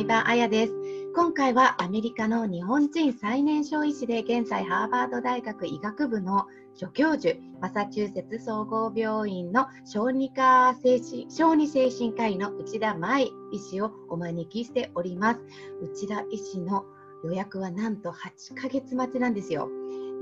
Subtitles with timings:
[0.00, 0.72] 相葉彩です。
[1.14, 15.40] 今回はアメリカの日本人最年少医師で現在ハーバード大学医学部の助教授、マサチューセッツ総合病院の小児科精神小児精神科医の内田舞医師をお招きしております。
[15.82, 16.86] 内田医師の
[17.22, 19.68] 予約はなんと8ヶ月待ちなんですよ。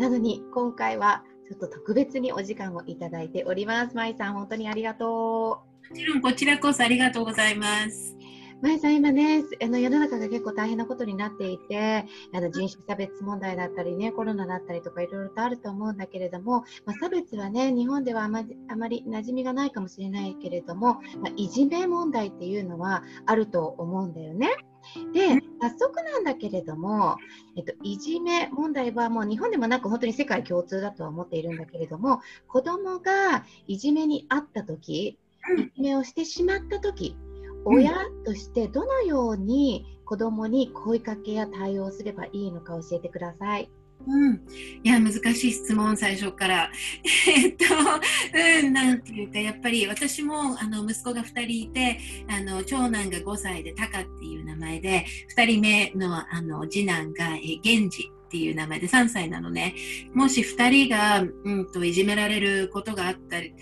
[0.01, 3.95] なのに今回はちょっと特別にお時間をいただいております。
[3.95, 5.91] 舞さん、本当にありがとう。
[5.91, 8.17] もちろんこちらこそありがとうございます。
[8.61, 24.49] まさん、今ね、あの世の中が結構大変なことになっていて、あの人種差別問題だったりね、コロナだったりとかいろいろとあると思うんだけれども、まあ、差別はね、日本ではあまあまり馴染みがないかもしれないけれども、まあ、いじめ問題っていうのはあると思うんだよね。
[25.13, 27.17] で、早速なんだけれども、
[27.57, 35.19] えっと、いじめ問題はもう日本でもなく本当に世界共通だとは思っているんだけれども、子供がいじめにあった時、
[35.57, 37.17] いじめをしてしまった時、
[37.65, 37.93] 親
[38.25, 43.71] としてどのように子どもに声かけや対応すればいいのか教えてください。
[44.07, 44.35] うん、
[44.85, 46.71] いや難しい質問最初から。
[47.29, 47.65] えっと、
[48.63, 55.05] うん、なんていうかやっぱり私もあの息子が2人いてあの長男が5歳でタカっていう名前で
[55.37, 59.75] 2人目のあの次男がえ源氏っていう名前で3歳なのね
[60.15, 63.53] もし2人が、うんといじめられることがあったり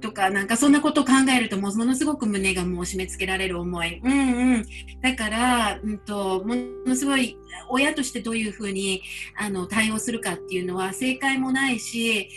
[0.00, 4.00] とか、なんかそんなことを考えると、ものすごく胸がもう締め付けられる思い。
[4.02, 4.66] うんうん。
[5.00, 6.54] だから、うんと、も
[6.86, 7.36] のすごい、
[7.68, 9.02] 親としてどういうふうに
[9.36, 12.28] あの対応するかっていうのは正解もないし、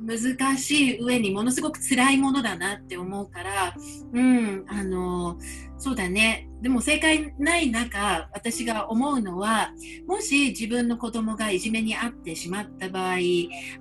[0.00, 3.74] 難しい上にものすごく辛いものだなって思うから、
[4.12, 5.38] うん、あの、
[5.78, 6.49] そうだね。
[6.60, 9.72] でも正解ない中、私が思うのは、
[10.06, 13.16] もし自分の子供がいじめにあってしまった場合、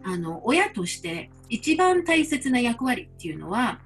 [0.03, 3.79] あの、親として一番大切な役割っていうのは、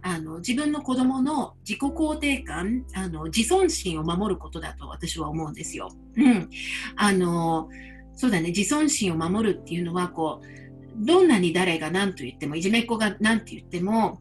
[0.00, 5.90] あの自分の子供の自己肯定感あの自尊心を守ることだと私は思うんですよ。
[6.16, 6.48] うん、
[6.96, 7.68] あの
[8.14, 14.20] そうだね自尊心を守るっていうのはこうどんなに誰が何と言ってもいじめっ子が何と言っても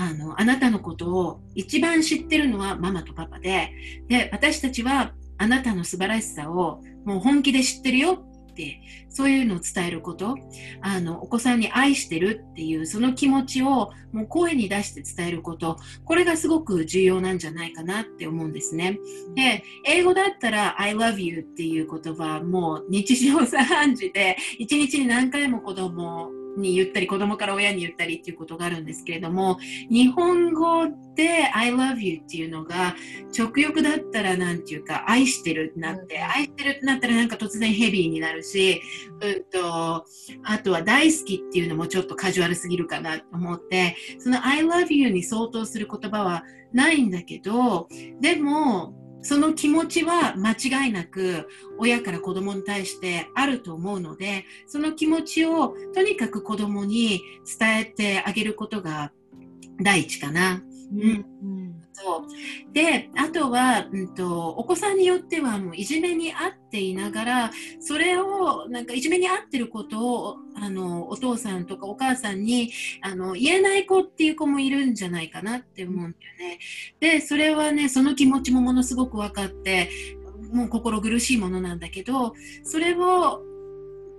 [0.00, 3.70] あの、あなたのことを一番知ってるのはママとパパで、
[4.08, 10.36] で、私たちはあなたの素晴らしさをもう本気で知ってるよって、そういうのを伝えること、
[10.80, 18.98] あの、お子さんに愛してるっていうその気持ちをもう声に出して伝えること、これがすごく重要なんじゃないかなって思うんですね。
[19.34, 29.58] で、英語だったら I love you っていう言葉もう日常茶飯事で、一日に何回も子供に言ったり子供から親に言ったりっていうことがあるんですけれども
[29.90, 32.96] 日本語で「I love you」っていうのが
[33.36, 38.80] 直訳だったら何て言うか「愛してる」ってなって、うん、愛してるってなったらなんか突然ヘビーになるし、
[39.20, 40.04] うんと、
[40.44, 47.88] あとは大好きっていうのもちょっとカジュアルすぎるかなと思ってその「I love you」に相当する言葉はないんだけど
[48.20, 57.20] でもその気持ちは間違いなく親から子供に対してあると思うので、その気持ちをとにかく子供に
[57.58, 59.12] 伝えてあげることが
[59.82, 60.62] 第一かな。
[60.92, 61.59] うん、うん
[61.92, 76.58] そうであとは、うんと、お子さんによってはもういじめにあっていながらそれをなんかいじめにあってることをあのお父さんとかお母さんにあの言えない子っていう子もいるんじゃないかなって思うんだよね。
[77.00, 79.90] でそれはねその気持ちもものすごく分かって
[80.52, 82.34] もう心苦しいものなんだけど
[82.64, 83.42] それを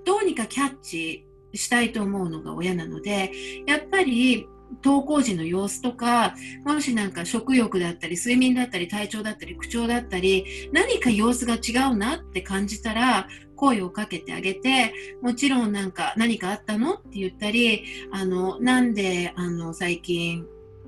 [0.06, 3.32] どうにかキャッチしたいと思うのが親なので
[3.66, 4.48] やっぱり
[4.84, 20.46] 登校時の様子とか、もしなんか食欲だったり、睡眠だったり、体調だったり、口調だったり、何か様子が違うなって感じたら、声をかけてあげて、もちろんなんか何かあったのって言ったり、あの、なんで、あの、最近、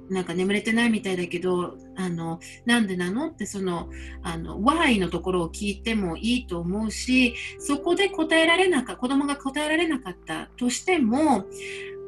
[0.10, 3.90] なんか眠れてないみたいだけど、あの、なんでなのってその、
[4.22, 11.46] あの、why のところを聞いてもいいと思うし、そこで答えられなかっ、子供が答えられなかったとしても、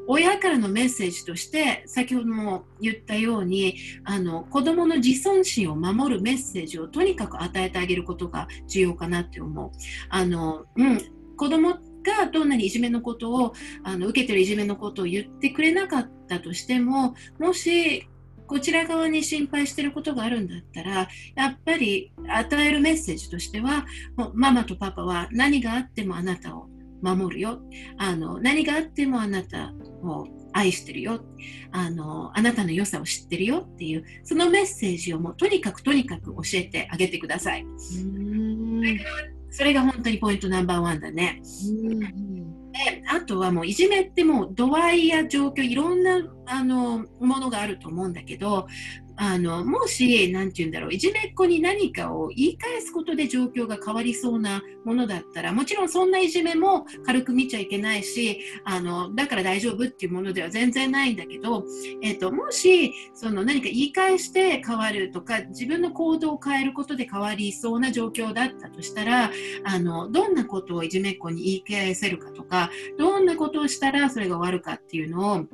[0.08, 9.72] 親からのメッセージとして先ほども言ったようにあの子どもの自尊心を守るメッセージをとにかく与えてあげることが重要かなって思う。
[10.10, 11.02] あのうん、
[11.38, 11.74] 子供
[12.06, 13.54] がどんなにいじめのことを
[13.84, 18.08] あの受けてるいじめのことを言ってくれなかったとしてももし
[18.48, 23.86] こちら側に心配してることがあるんだったらやっぱり与えるメッセージとしては
[24.34, 26.70] ママとパパは何があってもあなたを
[27.02, 27.60] 守るよ。
[27.98, 31.26] あの何があってもあなたを愛してるよ。
[31.72, 33.68] あのあなたの良さを知ってるよ。
[33.68, 37.66] っていうそのメッセージをもうとにかくとにかく教えてあげてください。
[39.50, 41.42] それが本当にポイントナンバーワンだね。
[42.76, 48.68] であとはもういじめってもう度合いや状況いろんなあのものがあると思うんだけど
[49.18, 61.66] あのもし何て言うんだろういじめっ子に何かを言い返すことで状況が変わりそうなものだったらもちろんそんないじめも軽く見ちゃいけないしあのだから大丈夫っていうものでは全然ないんだけど、
[62.02, 69.32] えーと、もしその何か言い返して変わるとか自分の行動を変えることで変わりそうな状況だったとしたら
[69.64, 75.46] あのどんなことをいじめっ子に言い返せるかとかどんなことをしたらそれが終わるかっていうのを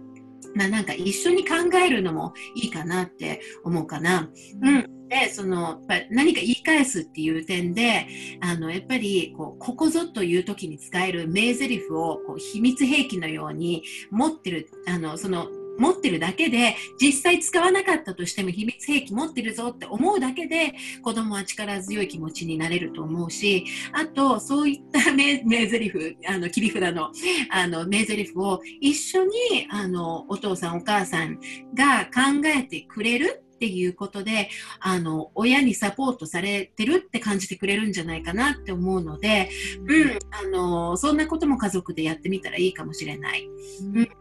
[0.56, 4.30] まあ、なんか一緒に考えるのもいいかなって思うかな。
[4.62, 5.07] うん。
[5.07, 8.07] で、その、何か言い返すっていう点で、
[8.39, 15.48] あの、やっぱり、こう、ここぞという時に使える名台詞を、こう、秘密兵器のように持ってる、あの、その、
[15.81, 27.12] 持ってるだけで実際使わなかったとしても秘密兵器持ってるぞって思うだけで子供は力強い気持ちになれると思うしあとそういった名名台詞あの切り札の
[27.50, 29.31] あの名台詞を一緒に
[29.72, 31.39] あのお父さんお母さん
[31.74, 34.50] が考えてくれるっていうことで
[34.80, 39.50] あの親にサポートされてるって感じてくれるんじゃないかなって思うので、
[39.88, 43.48] うん、あのそんなことも家族でやってみたらいいかもしれない。
[43.94, 44.20] うん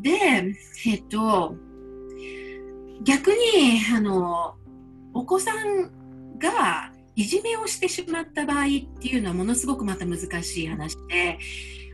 [0.00, 0.54] で、
[0.86, 1.54] えっと、
[3.02, 3.36] 逆に、
[3.94, 4.54] あの、
[5.14, 8.66] お子さんがいじめをしてしまった場合っ
[9.00, 11.38] ていうのはものすごくまた難しい話で、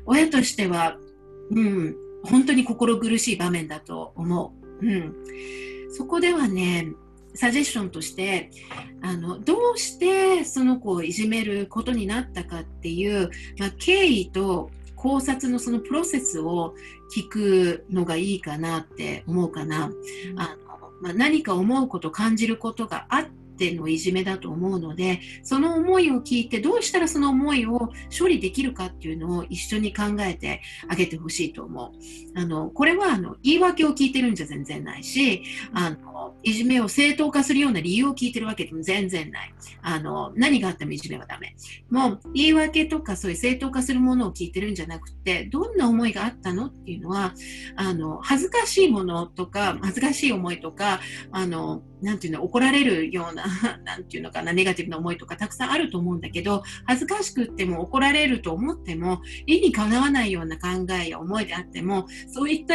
[0.07, 0.97] 親としては、
[1.51, 4.87] うん、本当に心苦しい場面だと思う。
[4.87, 5.15] うん。
[5.91, 6.89] そこではね、
[7.35, 8.51] サジェッションとして
[9.03, 14.71] あのどうしてその子をいじめることになったかっていう、まあ、経緯と
[15.05, 16.75] 考察のそのプロセスを
[17.15, 19.91] 聞くのがいいかなって思うかな。
[20.37, 32.39] あのまあ、何か思うこと、感じることがあってのいじめだと思うので、その思いを聞いて、どうしたらその思いを処理できるかっていうのを一緒に考えてあげてほしいと思う。
[32.39, 35.43] あの、これはあの言い訳を聞いてるんじゃ全然ないし、
[35.73, 39.55] あの、いじめを正当化するような理由を聞いてるわけでも全然ない。
[39.83, 41.55] あの、何があってもいじめはダメ。
[41.91, 47.35] もう、言い訳とかそういう正当化するものを聞いてるんじゃなくて、どんな思いがあったのっていうのは、
[47.77, 53.44] あの、恥ずかしいものとか、恥ずかしい思いとか、あの、なんていうの、怒られるような、
[53.85, 62.75] なんていうのかな、ネガティブな思いとかたくさんあると思うんだけど、恥ずかしくっても怒られると思っても、理にかなわないような考えや思いであっても、そういった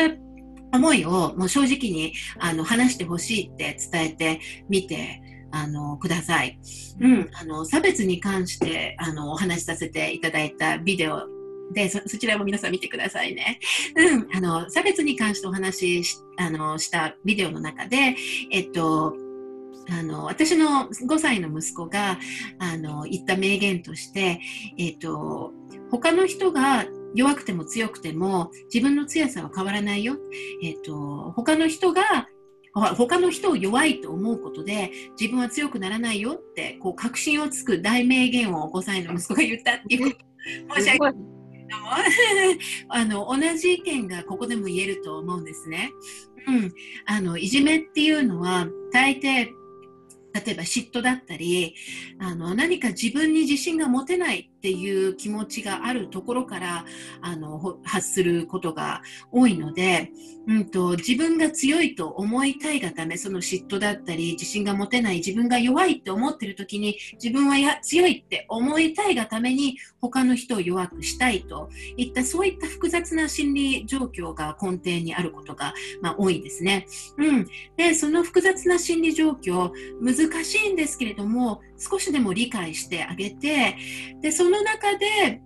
[0.72, 4.40] 思いをもう正直にあの話してほしいって伝えて
[4.70, 5.22] みて
[5.52, 6.60] あのください。
[7.00, 11.28] うん、あの差別に関してあのお話しさせていただいたビデオ
[11.74, 13.60] でそちらも皆さん見てくださいね。
[13.96, 18.16] うん、あの差別に関してお話しあのしたビデオの中で、
[18.52, 19.16] えっと
[19.92, 22.20] あの私の5歳の息子が
[22.60, 24.40] あの言った名言として、
[24.78, 25.52] えっと、
[25.92, 30.18] 他の人が弱くても強くても自分の強さは変わらないよ。
[30.64, 32.28] えっと、他の人が
[32.74, 40.16] 他の人を弱いと思うことで自分は強くならないよってこう確信をつく大名言を5歳の息子が言ったっていう
[40.76, 41.16] 申し訳ない。
[42.90, 45.92] あの同じ意見がここでも言えると思うんですね。
[46.48, 46.74] うん、
[47.06, 49.50] あのいじめっていうのは大抵
[50.34, 51.76] 例えば嫉妬だったり
[52.20, 56.86] あの何か自分に自信が持てないっていう気持ちがあるところから
[57.22, 59.02] あの発することが
[59.32, 60.12] 多いので、
[60.48, 76.86] うんと、自分が強いと思いたいがためその嫉妬だったり自信が持てない自分が弱いって思ってる時に自分はや強いって思いたいがために他の人を弱くしたいといったそういった複雑な心理状況が根底にあることが、まあ、多いですね。
[77.18, 83.76] うん、でその複雑な心理状況難しいんですけれども少しでも理解してあげて
[84.22, 85.42] でその中で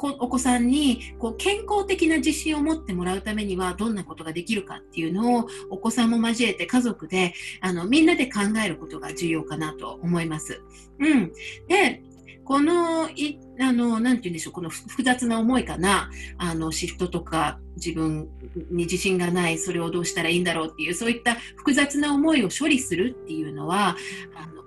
[0.00, 10.62] お子さんにこう健康的な自信を持ってもらうためにはどんなことができるかっていうのをお子さんも交えて家族であのみんなで考えることが重要かなと思います。
[11.00, 11.32] うん、
[11.66, 12.02] で
[12.44, 18.30] このいあのなて言うんでしょうこの複雑な思いかなあのシフトとか自分
[18.70, 23.96] に自信がないそれをどうしたらいいんだろうっていうそういった複雑な思いを処理するっていうのは
[24.34, 24.62] あの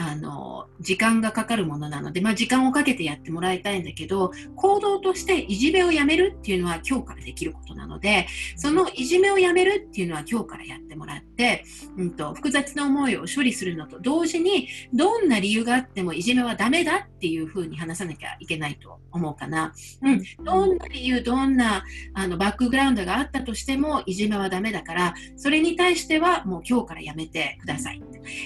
[0.00, 8.26] あの時間がかかるものなので、まあ、時間をかけてやってもらいたいんだけど行動としていじめをやめるっていうのは今日からできることなので
[8.56, 11.64] そのいじめをやめるっていうのは今日からやってもらって、
[11.96, 19.74] うんと、複雑な思いを処理するのと同時にどんな理由があってもいじめはダメだっていうふうに話さなきゃいけないと思うかな。
[20.02, 28.02] うん、どんな理由どんなあのバックグラウンドがあったとしてもいじめはダメだからそれに対してはもう今日からやめてください。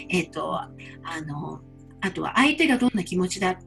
[0.09, 0.71] えっ、ー、とあ
[1.27, 1.61] の
[2.01, 3.59] あとは相手がどんな気持ちだ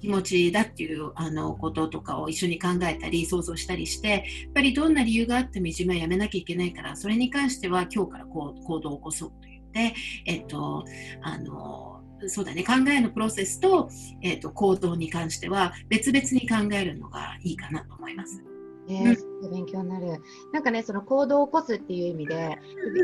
[0.00, 9.94] 気持ちだっていうあのこととかを一緒に考えたり想像したりしてやっぱりどんな理由があってもいじめはやめなきゃいけないからそれに関しては今日からこう行動を起こそうと言って、
[10.26, 10.84] えっと、
[11.22, 13.88] あのそうだね考えのプロセスと,、
[14.22, 18.42] えっと行動に関しては別々に考えるのがいいかなと思います。
[18.88, 20.20] えー、うん、勉強になる。
[20.52, 22.58] なんかね、その行動を起こすっていう意味で、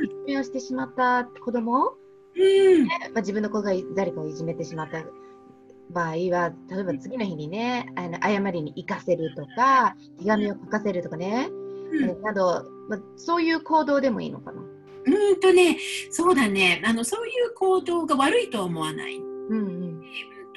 [0.04, 1.94] いじめをしてしまった子供、
[2.38, 2.85] うん。
[2.85, 2.99] ね。
[3.12, 5.04] まあ、自分の子が誰かをいじめてしまった
[5.90, 14.61] 場合は、例えば次の日にね、あの謝りに行かせるとか、手紙を書かせるとかね、うん、など、まあ、そういう行動でもいいのかな。
[14.61, 15.78] うんとね、
[16.11, 16.83] そうだね。
[16.85, 19.16] あの、そういう行動が悪いとは思わない。
[19.16, 19.88] うんうん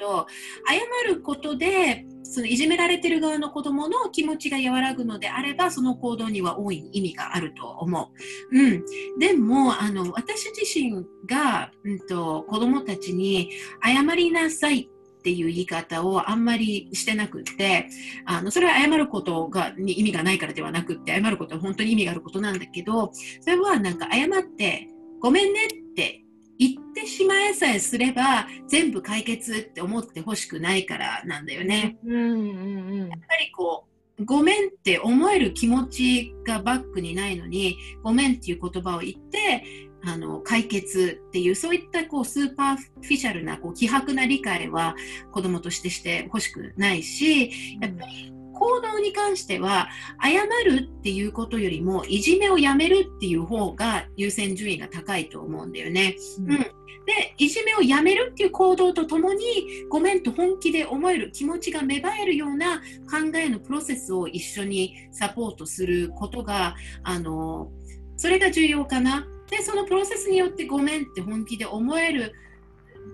[0.02, 0.26] と
[0.66, 8.10] 謝ることでそのいじめられてる側の子どもの気持ちが和らぐのであればその行動には大いに意味があると思
[8.50, 8.58] う。
[8.58, 8.84] うん、
[9.18, 13.50] でもあの私自身が、うんと、子どもたちに
[13.84, 17.88] 謝りなさいっていう言い方をあんまりしてなくって
[18.24, 24.88] あのそれは謝ることがに意味がないからではなくって謝ることは本当に意味があることなんだけどそれはなんか謝って
[25.20, 26.21] ごめんねって
[26.62, 31.96] 言ってしまえさえすれば全部解決って思ってほしくないからなんだよね。
[32.04, 33.86] うんうんうん、やっぱりこ
[34.18, 44.94] うごめんって思える気持ちがバックにないのにごめんっていう言葉を言ってあの解決っていうそういったこうスーパーフィシャルなこう希薄な理解は
[45.32, 47.50] 子どもとしてしてほしくないし
[47.80, 49.88] やっぱり行動に関しては
[50.22, 56.16] 謝るっていうことよりもいじめをやめるっていう方が優先順位が高いと思うんだよね。
[56.40, 59.44] うん、うん、でいじめをやめるっていう行動とともに
[59.88, 62.78] ごめんと本気で思える気持ちが芽生えるような
[63.10, 67.70] 考えのプロセスを一緒にサポートすることがあの
[68.16, 69.26] それが重要かな。
[69.50, 72.32] でそのプロセスによってごめんって本気で思える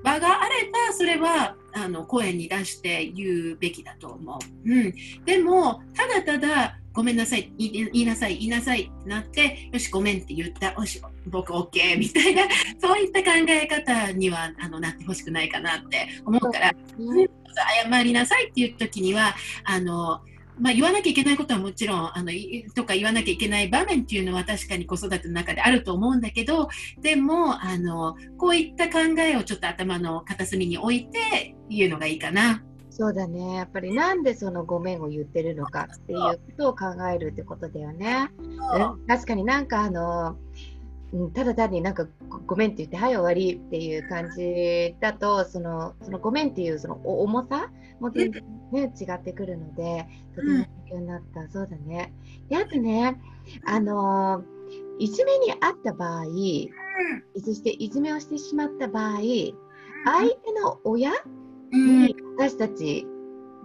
[0.04, 4.72] 場があればそれはあの声に出して言うべきだと思う。
[4.72, 4.94] うん、
[5.24, 10.72] でもただただごめんなさい言いなさい言いなさいってなってよしごめんって言った。
[10.72, 12.42] よし僕 OK みたいな
[12.80, 17.28] そういった考え方にはあのなってほしくないかなって思うから、うん、
[17.90, 19.34] 謝りなさいっていう時には
[19.64, 20.20] あの
[20.60, 22.30] まあ、言わなきゃいけないことはもちろんあの
[22.74, 26.68] とか言わなきゃいけない場面っていうのは確かに子育ての中であると思うんだけど
[27.00, 32.62] でもあのこういった考えをちょっと頭の片隅に置いて言うのがいいかな。
[32.90, 38.28] そうだねやっぱりなんでそのごめんを言ってるのかっていうことを考えるってことだよね。
[39.06, 40.36] 確かになんかあの
[41.12, 42.06] うん、ただ単になんか
[42.46, 52.12] ごめんって言ってはい終わりっていう感じだとそのそのごめんっていうその重さも全然ね、違ってくるのでとても勉強になった、うん、そうだね。
[52.50, 53.18] であとね
[53.64, 54.42] あの
[54.98, 61.12] いじめにあった場合、うん、そしていじめをしてしまった場合相手の親
[61.72, 63.06] に私たち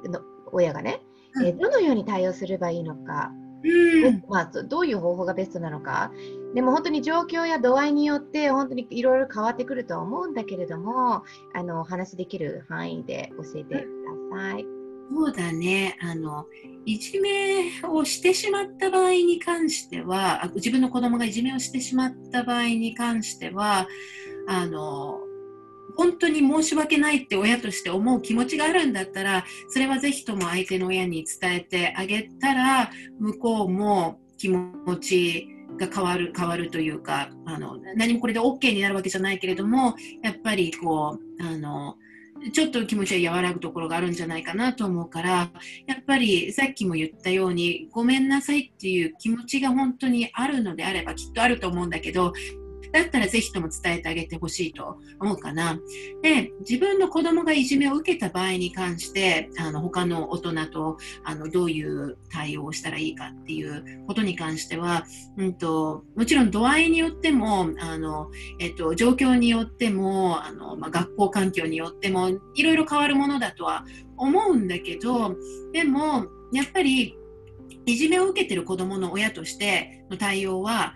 [0.05, 0.21] の
[0.51, 1.01] 親がね、
[1.43, 3.31] えどのように対応すればいいのか
[3.63, 6.11] うん、まあ、どういう方法がベストなのか
[6.53, 14.65] でも本当に状況や度合いによって本当にいろいろ変わってくるとは思うんだけれどもあのお話できる範囲で教えてください。
[15.11, 16.45] そうだねあの
[16.85, 23.87] いじめをしてしまった場合に関しては自分の子供がいじめをしてしまった場合に関しては
[24.47, 25.19] あの
[25.95, 41.95] 本当に申し訳ないって親として思う気持ちがあるんだったらそれはぜひとも相手の親に伝えてあげたら向こうも気持ちが変わる変わるというかあの何もこれで OK になるわけじゃないけれどもやっぱりこうあの
[42.51, 45.51] ちょっと気持ちは和らぐところがあるんじゃないかなと思うから
[45.87, 52.33] やっぱりさっきも言ったようにごめんなさいっていう気持ちが本当にあるのであればきっとあると思うんだけど
[52.93, 55.79] だったらぜひとも伝えてあげてほしいと思うかな。
[56.21, 65.05] で、自分の子供がいじめを受けた場合に関して、あの他の大人とあのどういう対応をしたらいいかっていうことに関しては、
[65.37, 73.85] うんと、もちろん度合いによっても、あのえっと、状況によっても、あのまあ、学校環境によっても、いろいろ変わるものだとは
[74.17, 75.35] 思うんだけど、
[75.71, 77.17] でも、やっぱり、
[77.85, 80.95] いじめを受けている子どもの親としての対応は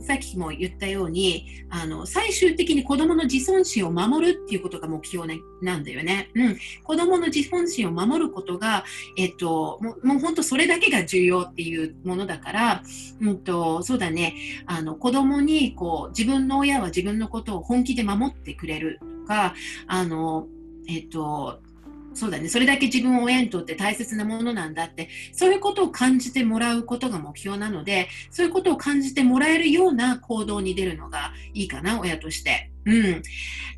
[0.00, 8.84] さっきも言ったようにあの最終的に子どもの自尊心を守るっていうことが目標、ね、なんだよね、うん、子どもの自尊心を守ることが、
[9.16, 12.82] えっと、ももう本当それだけが重要っていうものだから、
[13.20, 14.34] うんと、そうだね。
[14.66, 19.54] あの子どもにこう自分の親は自分のことを本気で守ってくれるとか
[19.86, 20.46] あの
[20.88, 21.60] えっと
[22.18, 22.48] そうだね。
[22.48, 25.08] それだけ自分を親にとって大切なものなんだって。
[25.32, 32.72] そういうことを感じてもらうことが目標なのでそういうことを感じてもらえるような行動に出るのがいいかな親として。
[32.84, 33.22] うん、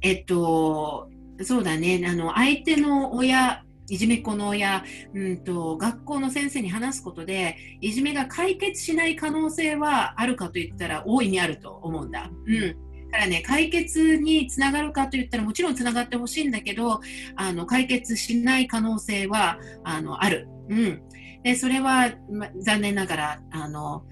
[0.03, 1.11] えっと
[1.43, 2.03] そうだね。
[2.07, 12.31] あの相手の親いじめっ子の親、うんと、学校の先生に話すことでいじめが解決しない可能性はあるかといったら大いにあると思うんだ。
[12.47, 12.90] うん。
[13.11, 17.01] からね、解決につながるかといったらもちろんつながってほしいんだけど
[17.37, 20.49] あの解決しない可能性はあのある。
[20.69, 21.03] うん、
[21.43, 24.05] でそれは、ま、残念ながらあの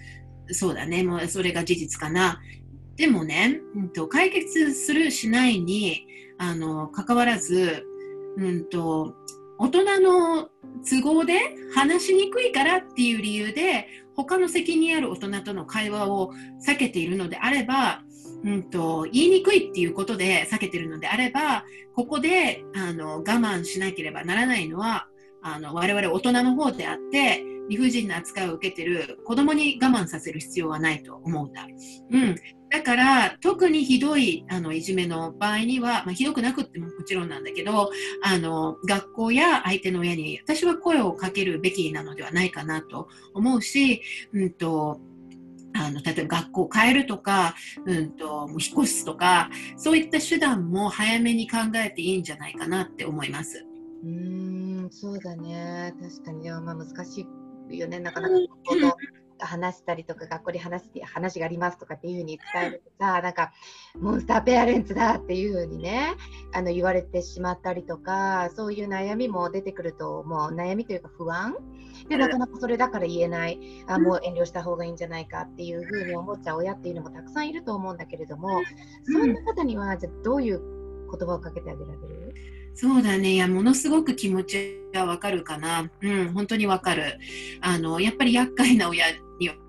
[0.50, 2.40] そうだねもうそれが事実かな。
[2.96, 6.04] でもね、うんと、解決するしないに
[6.36, 7.86] あの関わらず、
[8.36, 9.14] うんと、
[9.58, 10.48] 大人の
[10.84, 11.38] 都合で
[11.74, 13.86] 話しにくいからっていう理由で
[14.16, 16.32] 他の責任ある大人との会話を
[16.66, 18.02] 避けているのであれば
[18.45, 21.64] うんと、言いにくいっていうことで避けてるのであれば
[21.95, 25.09] ここであの我慢しなければならないのは
[25.42, 31.66] あの我々大人の方であって理不尽な扱いを受けてる子供に我慢させる必要はないと思うんだ。
[32.11, 32.37] うん、
[32.71, 37.90] だから特にひどいあのいじめの場合には、まあ、ひどくなくってももちろんなんだけど
[38.23, 44.02] あの学校や相手の親に私は声をかけるべきなのではないかなと思うし、
[44.33, 45.00] うんと
[45.87, 47.54] あの例えば学校を変えるとか、
[47.85, 53.64] うんと、引っ越すとかそういった手段も早めに考えていいんじゃないかなって思います。
[54.04, 55.94] うんそうだね。
[56.00, 57.26] 確かに、まあ、難し
[57.70, 57.99] いよね。
[58.00, 58.35] なかなか
[59.40, 63.52] 話したりとか学校で話して話がありますとかっていうふうに伝えるとさなんか
[63.99, 66.14] モンスターペアレンツだっていうふうにね
[66.52, 71.57] あの言われてしまったりとかそういう悩みも出てくると思う悩みというか不安
[72.09, 78.62] でなかなかそれだから言えないあもう遠慮した方がいいんじゃないかっていうふうに思っちゃう親っていうのもたくさんいると思うんだけれども
[79.04, 80.61] そんな方にはじゃどういう
[81.11, 82.35] 言葉をかけてあげられる？
[82.75, 83.33] そうだね。
[83.33, 85.90] いや、ものすごく気持ちがわかるかな。
[86.00, 87.18] うん、本当にわかる。
[87.61, 89.18] あの、やっぱり厄介な親に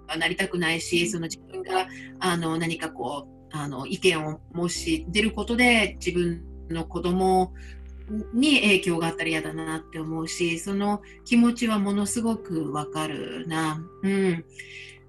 [0.09, 1.87] はなりたくないし、その自分が、
[2.19, 7.53] あの、何かこう、あの、意見をもし出ることで、自分の子供
[8.33, 13.83] に影響があったら嫌だなって思うし、その気持ちはものすごくわかるな。
[14.03, 14.45] うん。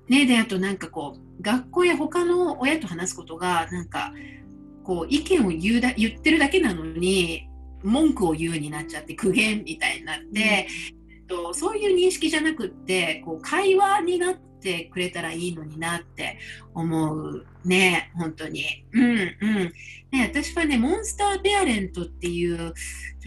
[0.09, 4.13] ね、で、あとなんかこう、学校や他の親と話すことが、なんか、
[4.83, 7.49] こう、意見を言うだ言ってるだけなのに、
[7.83, 10.67] 文句を言うになっちゃって苦言みたいになって、うん、え
[11.23, 16.39] っと、そういう認識じゃなくってこう会話になってくれたらいいのになって
[16.75, 18.85] 思うね本当に。
[18.93, 19.73] うんうん
[20.13, 22.75] ね、私はねモンスターペアレントっていう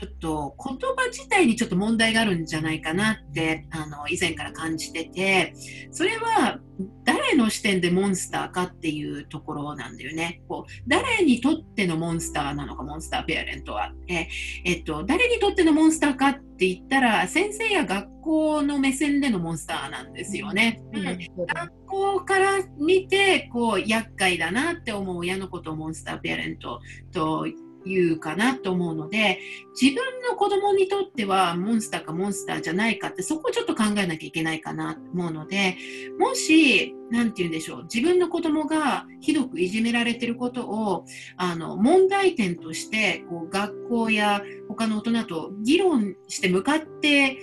[0.03, 5.53] ちょっと言葉自体にちょっと問題があるんじゃないかなってあの以前から感じてて
[5.91, 6.59] それは
[7.05, 10.41] 誰の視点でモンスターかっていうところなんだよね。
[10.47, 13.93] こう誰にとってのモンスターなのかモンスターペアレントは。
[14.07, 14.27] え
[14.65, 20.81] えっと、誰にとってのモンスターかって言ったら先生や学校の目線でのモンスターなんですよね。
[20.93, 27.45] うん、学校から見てこう厄介だなって思う親のことをモンスターペアレントと
[27.85, 29.39] いうかなと思うので
[29.79, 35.77] 自分の子供にとってはモンスターかモンスターじゃないかってそこをちょっと考えなきゃいけないかなと思うので
[36.19, 41.05] もし何て言うんでしょう自分の子供がひどくいじめられてることを
[41.37, 47.37] あの問題点としてこう学校や他の大人と議論して向かって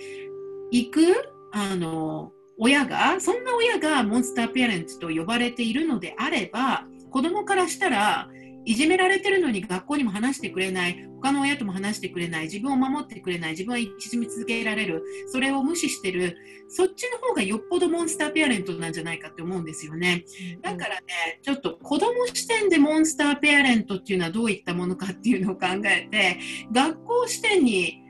[0.71, 1.01] いく
[1.53, 8.29] あの親がそんな親がモンスターペアレンツと呼ばれているのであれば子供からしたら
[8.65, 16.37] いじめられてるのに学校にも話してくれない他の親とも話してくれない自分を守ってくれない自分は縮み続けられるそれを無視してる
[16.69, 20.25] そっちの方がよっぽどモンスターペアレントなんじゃないかって思うんですよね。
[20.63, 26.39] だからねちょっと子供視点でモンスターペアレントっていうのはどういったものかっていうのを考えて
[26.73, 28.03] 学校視点に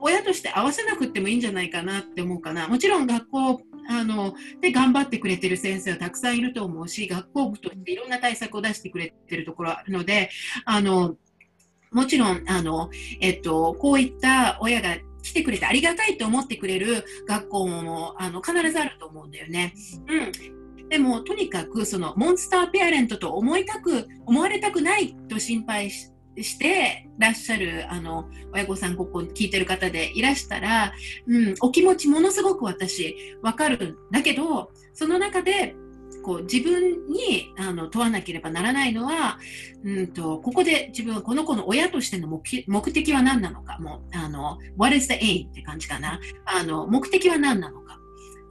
[0.00, 2.68] 親として合わせなくてもいいんじゃないかなって思うかな。
[2.68, 10.30] もちろん学校あので頑張ってくれてる先生はたくさんいると思うし学校部としていろんな対策を出してくれてるところあるので
[10.64, 11.16] あの
[11.94, 19.74] もちろんあの、えっと、こういった親が来てくれてありがたいと思ってくれる学校もあの必ずあると思うんだよね。
[20.08, 26.10] うん、でもとにかくそのモンスターペアレントと思いたく思われたくないと心配し
[26.42, 30.92] してらっしゃるあの親御さんここ聞いてる方でいらしたら、
[31.26, 35.74] うん、お気持ちものすごく私わかるんだけどその中で
[36.24, 39.38] こう自分にあの問わなければならないのは、
[39.84, 45.48] うんと、ここで自分はこの子の親としての目的は何なのかもうあの What is the aim?
[45.48, 48.00] って感じかなあの目的は何なのか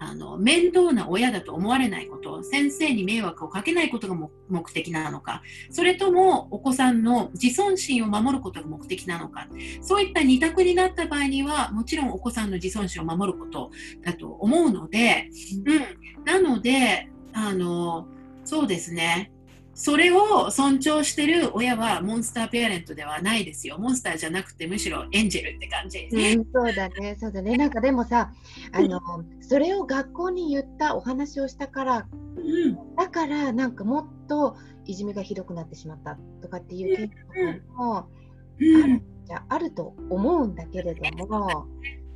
[0.04, 4.16] あの面倒な親だと思われないこと先生に迷惑をかけないことが
[4.50, 9.48] 目的なのかそれともお子さんの自尊心を守ることが目的なのか
[9.82, 13.72] そういった二択になった場合にはもちろんお子さんの自尊心を守ること
[14.04, 15.30] だと思うので、
[15.66, 18.08] うん、なのであの
[18.44, 19.32] そうですね。
[19.76, 23.78] それを尊重してる親はモンスターペアレントではないですよ。
[23.80, 26.08] モンスターじゃなくてむしろエンジェルって感じ。
[26.12, 27.58] うん、そうだね、そうだね。
[27.58, 28.32] なんかでもさ、
[28.72, 29.00] あの、
[29.42, 32.08] それを学校に言ったお話をしたから、
[32.38, 38.10] うん、だからなんかもっといじめがひどくなってしまったとかっていうケースとかも、
[38.60, 41.68] うん、あるじゃあると思うんだけれども、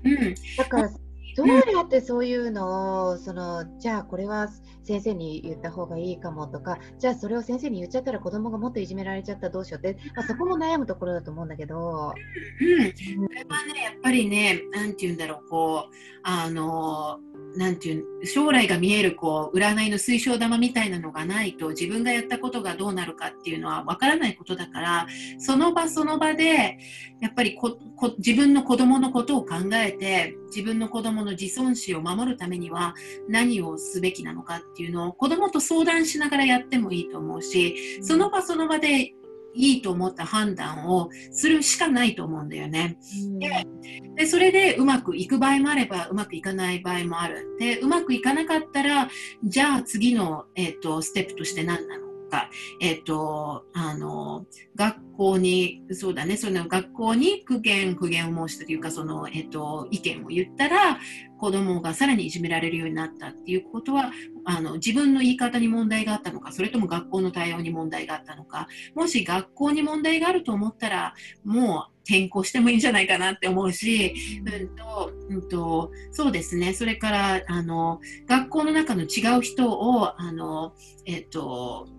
[0.03, 0.89] うん、だから
[1.37, 4.47] どうやってそういうのをそのじゃあこれは
[4.83, 11.77] 先生に言った方がいいかもとかじゃあそれを先生に言っちゃったら子供がもっといじめられちゃったらどうしようって、まあ、そこも悩むところだと思うんだけど。
[11.77, 17.19] うん、これはねやっぱりね何て言うんだろうこうあの
[17.57, 25.07] なんていう将来が見えるこう占いの水晶玉みたいなのがないと自分がやったことがどうなるかっていうのはわからないことだから
[25.39, 26.77] その場その場で
[27.19, 32.93] やっぱりここ自分の子供のことを考えて自分の子供の自尊心を守るためには
[33.27, 39.13] 何をすべきなのかっていうのを子供と相談しながらやってもいいと思うしその場その場で
[39.57, 42.97] いいと思った判断をするしかないと思うんだよね。
[43.39, 43.67] で
[44.15, 47.55] でそれでうまくいく場合もあればうまくいかない場合もある。
[47.59, 49.09] でうまくいかなかったら
[49.43, 52.06] じゃあ次の、えーと、ステップとして何なの？
[52.27, 52.49] か、
[52.81, 60.99] えっ、ー、と、あの、学校に、そうだね、その学校に苦言、苦言を申したというか、その、えっ、ー、と、意見を言ったら、
[61.37, 64.11] 子供がさらにいじめられるようになったっていうことは
[64.45, 71.13] あの自分の言い方に問題があったのかそれとも学校の対応に問題があったのかもし学校に問題があると思ったら
[71.45, 74.13] もう転校してもいいんじゃないかなって思うし、
[74.45, 76.73] うんとうんと、そうですね。
[76.73, 80.73] それからあの学校の中の違う人をあの、
[81.05, 81.89] えっと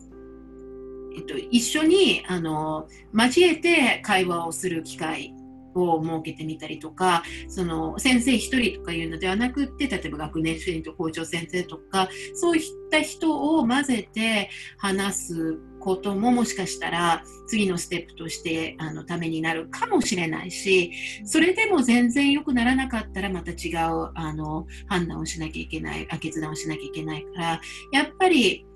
[1.19, 5.35] えっと、一緒にあの交えて会話をする機会
[5.75, 20.93] を設けてみたりとかその先生1人とかいうのではなくって例えば学年主任と校長先生とかそういった人を混ぜて話すことももしかしたら次のステップとしてあのためになるかもしれないし
[21.25, 27.61] それでも全然良くならなかったらまた違うあの判断をしなきゃいけない決断をしなきゃいけないから
[27.93, 28.67] やっぱり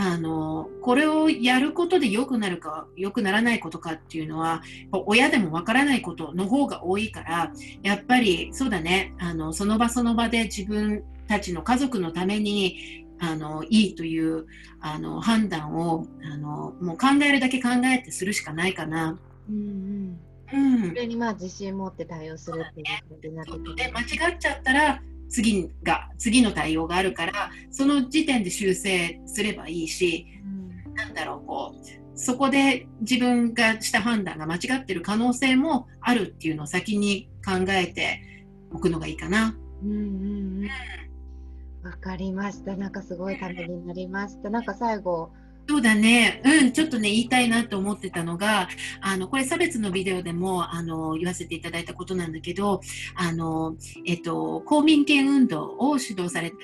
[0.00, 14.46] あのこれをやることで良くなるか良くならないことかっていうのは親でもわからないことの方が多いからやっぱりそうだねあのその場その場で自分たちの家族のためにあのいいという
[14.80, 19.18] あの判断をあのもう考えるだけ考えてするしかないかな。
[19.50, 19.56] うん
[20.52, 23.74] うんうん、それにまあ自信持って対応するっていう感じになってくる。
[23.74, 30.26] 間違っちゃったら次が次の対応があるからその時点で修正すればいいし、
[30.86, 38.20] うん、なんだろうこうそこで自分がした判断が間違ってる可能性もあるっていうのを先に考えて
[38.72, 39.56] おくのがいいかな。
[39.84, 40.68] うんうんうん
[41.84, 42.76] わかりました。
[42.76, 44.50] なんかすごいためになりました。
[44.50, 45.30] なんか最後
[45.70, 48.68] そうだね、うん、ちょっとね、言いたいなと思ってたのが、
[49.02, 52.80] あの、これ差別のビデオでも、あの、言わせていただいたことなんだけど、
[53.14, 53.76] あの、
[54.06, 56.56] えっと、公民権運動を主導されて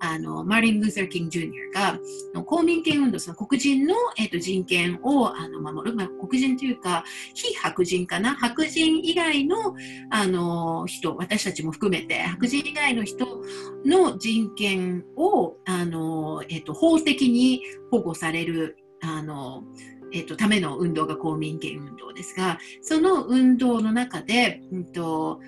[0.00, 2.00] た、あの、マーリン・ルーサー・キング・ジュニアが、
[2.44, 9.76] 公民権運動、その黒人の、えっと、人権をあの守る、まあ、黒人というか、非白人かな、白人以外の、
[10.10, 13.40] あの、人、私たちも含めて、白人以外の人
[13.84, 19.64] の人権を、あの、えっと、法的に保護されるあの、
[20.14, 25.40] えっと、ための運動が公民権運動ですがその運動の中で、うんと、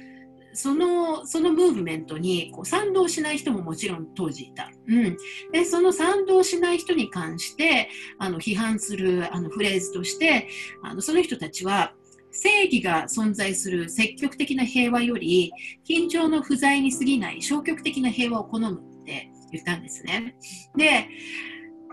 [0.52, 5.16] そのそのムーブメントにこう賛同しない人ももちろん当時いた、うん、
[5.52, 10.48] でその賛同しない人に関してあの批判するあのフレーズとして
[10.82, 11.94] あのその人たちは
[12.30, 15.52] 正義が存在する積極的な平和より
[15.88, 20.34] 緊張の不在に過ぎない消極的な平和を好むって言ったんですね。
[20.76, 21.08] で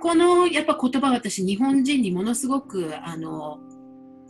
[0.01, 3.59] このやっぱ言葉私日本人にものすごくあの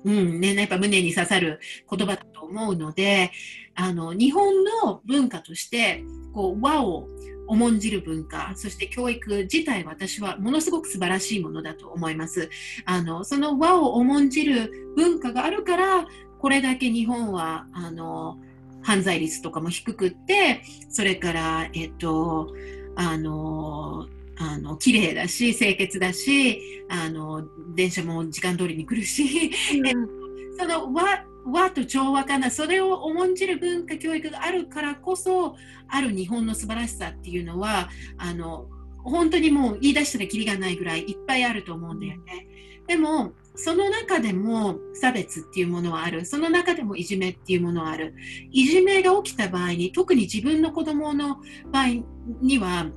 [0.03, 3.31] うんね、やっぱ胸に刺さる言葉だと思うので
[3.75, 6.03] あの日本の文化として
[6.33, 7.07] こう和を
[7.47, 12.49] 重んじる文化そして教育自体私はものすごく素晴らしいものだと思います。
[12.85, 16.07] あのその和を重んじる文化があるから
[16.39, 18.39] これだけ日本はあの
[18.81, 22.55] 犯罪率とかも低くってそれからえっと
[22.95, 27.43] あのあの綺麗だし清潔だしあの
[27.75, 30.09] 電車も時間通りに来るし、うん、
[30.57, 32.51] その和和と調和かな。
[32.51, 35.55] それを重んじる文化教育があるからこそ
[35.87, 38.67] ある日本の素晴らしさっていうのはあの
[39.03, 42.47] 本当にもう言い出したらきりがないぐらいいっぱいあると思うんだよね。
[42.87, 46.25] でもその中でも差別っていうものはある。
[46.25, 48.13] その中でもいじめっていうものはある。
[48.51, 51.37] いじめが起きた場合に特に自分の子供の
[51.71, 52.03] 場合
[52.41, 52.87] には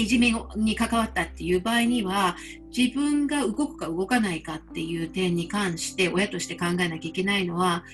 [0.00, 2.36] いじめに関わったっていう場合には
[2.76, 7.84] 自分が動くか動かないかっていう点に関して親として考えなきゃいけないのは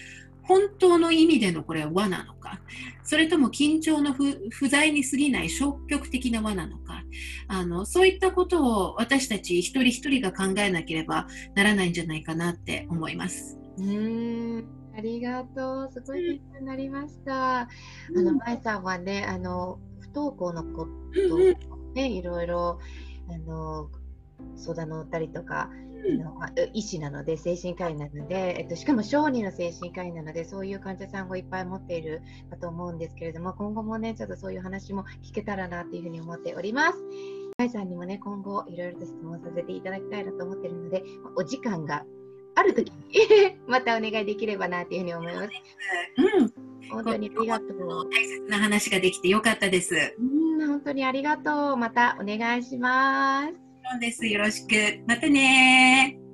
[0.43, 2.61] 本当の意味でのこれは和なのか
[3.03, 7.03] それとも緊張の不在に過ぎない消極的な和なのか
[7.49, 13.59] あのそういったことを私たち一人一人が考えなければならないんじゃないかなって思います。
[13.79, 14.65] うん
[14.97, 15.91] ありがとう。
[15.93, 17.61] すごい勉強になりました。
[17.61, 17.69] あ
[18.15, 20.89] の、まえさんはね、あの、不登校のこ
[21.29, 22.79] とをね、いろいろ、
[23.29, 23.91] あの、
[24.55, 25.71] 相談乗ったりとか、
[26.73, 36.99] 医師なので精神科医なので、えっと、しかも小児の精神科医なのでそういう患者さんをいっぱい持っているかと思うんですけれども今後もねちょっとそういう話も聞けたらなというふうに思っております。
[37.59, 41.03] 甲斐さんにもね今後いろいろと質問させていただきたいなと思っているので
[41.37, 42.05] お時間が
[42.55, 42.97] ある時に
[43.67, 45.49] またお願いできればなというふうに思います。
[46.19, 46.53] うん、
[46.91, 48.11] 本当にありがとう。
[48.11, 49.95] 大切な話ができてよかったです。
[50.19, 51.77] うん、本当にありがとう。
[51.77, 54.01] またお願いします。
[54.01, 54.27] です。
[54.27, 55.03] よろしく。
[55.07, 56.26] またね